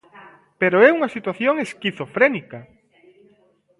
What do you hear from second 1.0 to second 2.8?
situación esquizofrénica.